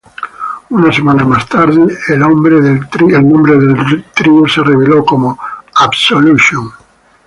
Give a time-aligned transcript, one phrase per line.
[0.71, 2.89] Una semana más tarde, el nombre del
[4.15, 5.37] trío se reveló como
[5.75, 6.71] Absolution.